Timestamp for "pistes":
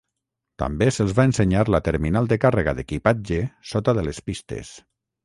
4.31-4.73